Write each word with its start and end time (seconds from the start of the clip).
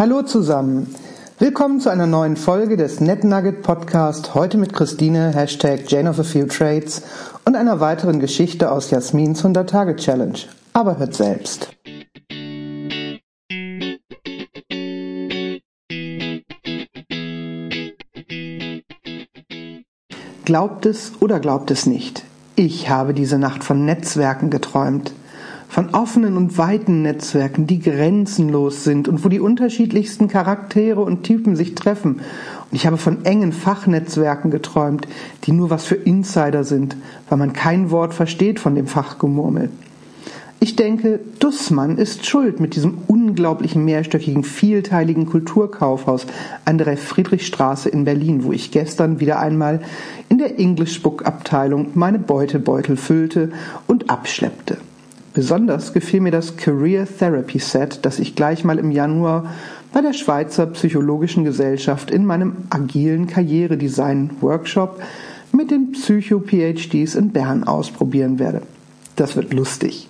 Hallo 0.00 0.22
zusammen. 0.22 0.86
Willkommen 1.38 1.78
zu 1.78 1.90
einer 1.90 2.06
neuen 2.06 2.38
Folge 2.38 2.78
des 2.78 3.00
NetNugget 3.00 3.60
Podcast. 3.60 4.34
Heute 4.34 4.56
mit 4.56 4.72
Christine, 4.72 5.34
Hashtag 5.34 5.92
Jane 5.92 6.08
of 6.08 6.18
a 6.18 6.22
Few 6.22 6.46
Trades 6.46 7.02
und 7.44 7.54
einer 7.54 7.80
weiteren 7.80 8.18
Geschichte 8.18 8.72
aus 8.72 8.90
Jasmins 8.90 9.44
100-Tage-Challenge. 9.44 10.38
Aber 10.72 10.96
hört 10.96 11.12
selbst. 11.12 11.76
Glaubt 20.46 20.86
es 20.86 21.12
oder 21.20 21.40
glaubt 21.40 21.70
es 21.70 21.84
nicht? 21.84 22.24
Ich 22.56 22.88
habe 22.88 23.12
diese 23.12 23.38
Nacht 23.38 23.64
von 23.64 23.84
Netzwerken 23.84 24.48
geträumt 24.48 25.12
von 25.70 25.90
offenen 25.90 26.36
und 26.36 26.58
weiten 26.58 27.02
Netzwerken, 27.02 27.68
die 27.68 27.78
grenzenlos 27.78 28.82
sind 28.82 29.06
und 29.06 29.24
wo 29.24 29.28
die 29.28 29.38
unterschiedlichsten 29.38 30.26
Charaktere 30.26 31.00
und 31.00 31.22
Typen 31.22 31.54
sich 31.54 31.76
treffen. 31.76 32.16
Und 32.70 32.76
ich 32.76 32.86
habe 32.86 32.96
von 32.96 33.24
engen 33.24 33.52
Fachnetzwerken 33.52 34.50
geträumt, 34.50 35.06
die 35.44 35.52
nur 35.52 35.70
was 35.70 35.84
für 35.84 35.94
Insider 35.94 36.64
sind, 36.64 36.96
weil 37.28 37.38
man 37.38 37.52
kein 37.52 37.92
Wort 37.92 38.14
versteht 38.14 38.58
von 38.58 38.74
dem 38.74 38.88
Fachgemurmel. 38.88 39.70
Ich 40.58 40.74
denke, 40.74 41.20
Dussmann 41.38 41.98
ist 41.98 42.26
schuld 42.26 42.58
mit 42.58 42.74
diesem 42.74 42.98
unglaublichen 43.06 43.84
mehrstöckigen, 43.84 44.42
vielteiligen 44.42 45.26
Kulturkaufhaus 45.26 46.26
an 46.64 46.78
der 46.78 46.96
Friedrichstraße 46.96 47.88
in 47.88 48.04
Berlin, 48.04 48.42
wo 48.42 48.52
ich 48.52 48.72
gestern 48.72 49.20
wieder 49.20 49.38
einmal 49.38 49.82
in 50.28 50.38
der 50.38 50.58
English 50.58 51.00
Book 51.00 51.24
Abteilung 51.26 51.90
meine 51.94 52.18
Beutebeutel 52.18 52.96
füllte 52.96 53.52
und 53.86 54.10
abschleppte. 54.10 54.76
Besonders 55.32 55.92
gefiel 55.92 56.20
mir 56.20 56.32
das 56.32 56.56
Career 56.56 57.06
Therapy 57.06 57.60
Set, 57.60 58.00
das 58.02 58.18
ich 58.18 58.34
gleich 58.34 58.64
mal 58.64 58.78
im 58.78 58.90
Januar 58.90 59.52
bei 59.92 60.00
der 60.00 60.12
Schweizer 60.12 60.66
Psychologischen 60.66 61.44
Gesellschaft 61.44 62.10
in 62.10 62.26
meinem 62.26 62.56
agilen 62.70 63.28
Karrieredesign 63.28 64.30
Workshop 64.40 65.00
mit 65.52 65.70
den 65.70 65.92
Psycho-PhDs 65.92 67.14
in 67.14 67.30
Bern 67.30 67.64
ausprobieren 67.64 68.40
werde. 68.40 68.62
Das 69.14 69.36
wird 69.36 69.52
lustig. 69.52 70.08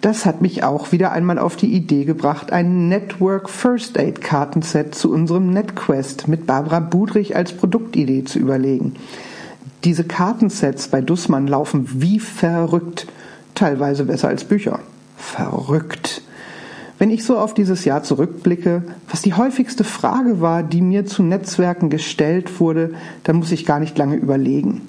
Das 0.00 0.24
hat 0.24 0.40
mich 0.40 0.64
auch 0.64 0.92
wieder 0.92 1.12
einmal 1.12 1.38
auf 1.38 1.56
die 1.56 1.72
Idee 1.72 2.04
gebracht, 2.04 2.52
ein 2.52 2.88
Network 2.88 3.50
First 3.50 3.98
Aid 3.98 4.22
Kartenset 4.22 4.94
zu 4.94 5.12
unserem 5.12 5.50
NetQuest 5.50 6.26
mit 6.26 6.46
Barbara 6.46 6.80
Budrich 6.80 7.36
als 7.36 7.52
Produktidee 7.52 8.24
zu 8.24 8.38
überlegen. 8.38 8.94
Diese 9.84 10.04
Kartensets 10.04 10.88
bei 10.88 11.00
Dussmann 11.00 11.46
laufen 11.46 11.86
wie 11.92 12.18
verrückt 12.18 13.06
teilweise 13.60 14.04
besser 14.04 14.28
als 14.28 14.44
Bücher. 14.44 14.80
Verrückt. 15.18 16.22
Wenn 16.98 17.10
ich 17.10 17.24
so 17.24 17.38
auf 17.38 17.52
dieses 17.52 17.84
Jahr 17.84 18.02
zurückblicke, 18.02 18.82
was 19.08 19.20
die 19.20 19.34
häufigste 19.34 19.84
Frage 19.84 20.40
war, 20.40 20.62
die 20.62 20.80
mir 20.80 21.04
zu 21.04 21.22
Netzwerken 21.22 21.90
gestellt 21.90 22.58
wurde, 22.58 22.94
dann 23.22 23.36
muss 23.36 23.52
ich 23.52 23.66
gar 23.66 23.78
nicht 23.78 23.98
lange 23.98 24.16
überlegen. 24.16 24.82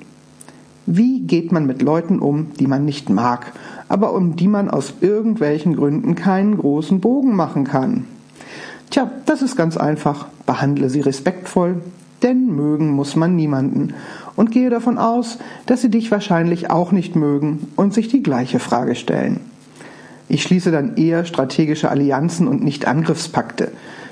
Wie 0.86 1.22
geht 1.22 1.52
man 1.52 1.66
mit 1.66 1.82
Leuten 1.82 2.20
um, 2.20 2.54
die 2.60 2.68
man 2.68 2.86
nicht 2.86 3.10
mag, 3.10 3.52
aber 3.90 4.14
um 4.14 4.38
die 4.38 4.48
man 4.48 4.70
aus 4.70 4.94
irgendwelchen 5.02 5.76
Gründen 5.76 6.16
keinen 6.16 6.58
großen 6.58 7.02
Bogen 7.02 7.36
machen 7.36 7.66
kann? 7.66 8.06
Tja, 8.90 9.12
das 9.26 9.42
ist 9.42 9.58
ganz 9.58 9.76
einfach. 9.76 10.28
Behandle 10.46 10.90
sie 10.90 11.02
respektvoll, 11.02 11.82
denn 12.24 12.48
mögen 12.48 12.92
muss 12.92 13.16
man 13.16 13.36
niemanden 13.36 13.94
und 14.36 14.52
gehe 14.52 14.70
davon 14.70 14.98
aus, 14.98 15.38
dass 15.66 15.82
sie 15.82 15.90
dich 15.90 16.12
wahrscheinlich 16.12 16.70
auch 16.70 16.92
nicht 16.92 17.16
mögen 17.16 17.68
und 17.76 17.94
sich 17.94 18.08
die 18.08 18.24
gleiche 18.24 18.59
Frage 18.59 18.96
stellen. 18.96 19.40
Ich 20.30 20.44
schließe 20.44 20.72
dann 20.72 20.96
eher 20.96 21.26
strategische 21.26 21.90
Allianzen 21.90 22.48
und 22.48 22.64
nicht 22.64 22.88
Angriffspakte. 22.88 23.72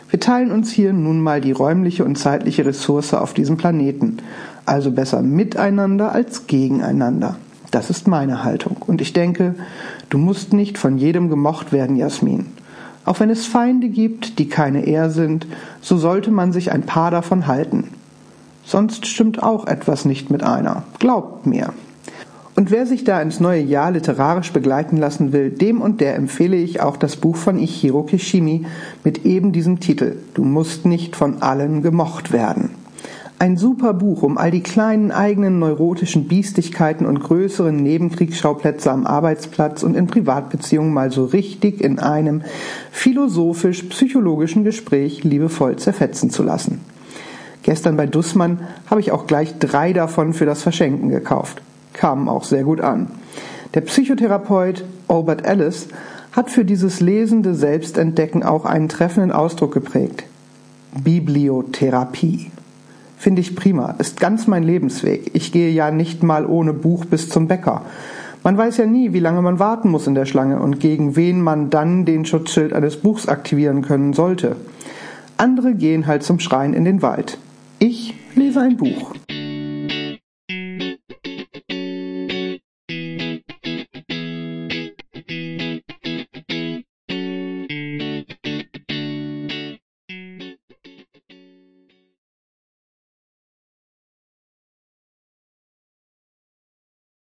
Wir 0.10 0.20
teilen 0.20 0.52
uns 0.52 0.72
hier 0.72 0.92
nun 0.92 1.22
mal 1.22 1.40
die 1.40 1.52
räumliche 1.52 2.04
und 2.04 2.18
zeitliche 2.18 2.66
Ressource 2.66 3.14
auf 3.14 3.34
diesem 3.34 3.58
Planeten, 3.58 4.18
also 4.66 4.92
besser 4.92 5.22
miteinander 5.22 6.12
als 6.12 6.48
gegeneinander. 6.48 7.38
Das 7.72 7.90
ist 7.90 8.08
meine 8.08 8.44
Haltung. 8.44 8.78
Und 8.86 9.00
ich 9.00 9.14
denke, 9.14 9.56
du 10.10 10.18
musst 10.18 10.54
nicht 10.54 10.78
von 10.78 10.98
jedem 10.98 11.30
gemocht 11.30 11.72
werden, 11.72 11.96
Jasmin. 11.96 12.48
Auch 13.06 13.20
wenn 13.20 13.30
es 13.30 13.46
Feinde 13.46 13.90
gibt, 13.90 14.40
die 14.40 14.50
keine 14.50 14.86
Er 14.86 15.10
sind, 15.10 15.48
so 15.82 15.98
sollte 15.98 16.32
man 16.32 16.52
sich 16.52 16.72
ein 16.72 16.84
paar 16.84 17.12
davon 17.12 17.48
halten. 17.48 17.86
Sonst 18.70 19.08
stimmt 19.08 19.42
auch 19.42 19.66
etwas 19.66 20.06
nicht 20.06 20.30
mit 20.30 20.44
einer. 20.44 20.84
Glaubt 21.00 21.48
mir. 21.48 21.74
Und 22.56 22.70
wer 22.70 22.86
sich 22.86 23.04
da 23.04 23.20
ins 23.20 23.40
neue 23.40 23.64
Jahr 23.64 23.90
literarisch 23.90 24.54
begleiten 24.54 24.96
lassen 24.96 25.34
will, 25.34 25.50
dem 25.50 25.82
und 25.82 26.02
der 26.02 26.14
empfehle 26.14 26.56
ich 26.56 26.80
auch 26.80 26.96
das 26.96 27.16
Buch 27.16 27.36
von 27.36 27.58
Ichiro 27.58 28.04
Kishimi 28.04 28.68
mit 29.04 29.26
eben 29.26 29.54
diesem 29.54 29.80
Titel 29.80 30.18
Du 30.36 30.44
musst 30.44 30.86
nicht 30.86 31.16
von 31.16 31.42
allen 31.42 31.82
gemocht 31.82 32.32
werden. 32.32 32.70
Ein 33.40 33.58
super 33.58 33.96
Buch, 33.96 34.22
um 34.22 34.38
all 34.38 34.52
die 34.52 34.62
kleinen 34.62 35.10
eigenen 35.12 35.58
neurotischen 35.58 36.28
Biestigkeiten 36.28 37.08
und 37.08 37.22
größeren 37.22 37.76
Nebenkriegsschauplätze 37.76 38.92
am 38.92 39.08
Arbeitsplatz 39.08 39.82
und 39.82 39.96
in 39.96 40.06
Privatbeziehungen 40.06 40.94
mal 40.94 41.10
so 41.12 41.26
richtig 41.26 41.82
in 41.82 41.98
einem 41.98 42.44
philosophisch-psychologischen 42.92 44.64
Gespräch 44.64 45.24
liebevoll 45.24 45.78
zerfetzen 45.78 46.30
zu 46.30 46.44
lassen. 46.44 46.82
Gestern 47.70 47.98
bei 47.98 48.08
Dussmann 48.08 48.62
habe 48.90 49.00
ich 49.00 49.12
auch 49.12 49.28
gleich 49.28 49.60
drei 49.60 49.94
davon 49.94 50.34
für 50.34 50.48
das 50.48 50.64
Verschenken 50.64 51.10
gekauft. 51.10 51.62
Kamen 51.94 52.28
auch 52.28 52.44
sehr 52.44 52.64
gut 52.64 52.82
an. 52.82 53.12
Der 53.76 53.82
Psychotherapeut 53.82 54.84
Albert 55.08 55.46
Ellis 55.46 55.88
hat 56.32 56.50
für 56.50 56.66
dieses 56.66 57.00
lesende 57.00 57.54
Selbstentdecken 57.54 58.42
auch 58.42 58.66
einen 58.66 58.90
treffenden 58.90 59.32
Ausdruck 59.32 59.72
geprägt. 59.72 60.24
Bibliotherapie. 61.04 62.50
Finde 63.20 63.42
ich 63.42 63.56
prima, 63.56 63.94
ist 64.00 64.20
ganz 64.20 64.48
mein 64.48 64.64
Lebensweg. 64.64 65.30
Ich 65.36 65.52
gehe 65.52 65.70
ja 65.70 65.92
nicht 65.92 66.24
mal 66.24 66.48
ohne 66.48 66.74
Buch 66.74 67.06
bis 67.06 67.30
zum 67.30 67.48
Bäcker. 67.48 67.84
Man 68.42 68.58
weiß 68.58 68.78
ja 68.78 68.88
nie, 68.88 69.14
wie 69.14 69.20
lange 69.20 69.44
man 69.44 69.60
warten 69.60 69.92
muss 69.92 70.08
in 70.08 70.16
der 70.16 70.26
Schlange 70.26 70.60
und 70.60 70.80
gegen 70.80 71.16
wen 71.16 71.40
man 71.40 71.70
dann 71.70 72.06
den 72.06 72.26
Schutzschild 72.26 72.74
eines 72.74 72.98
Buchs 72.98 73.28
aktivieren 73.28 73.84
können 73.84 74.14
sollte. 74.14 74.56
Andere 75.38 75.76
gehen 75.76 76.08
halt 76.08 76.24
zum 76.24 76.40
Schreien 76.40 76.74
in 76.74 76.84
den 76.84 77.04
Wald. 77.04 77.38
Ich 77.82 78.14
lese 78.36 78.60
ein 78.60 78.76
Buch. 78.76 79.16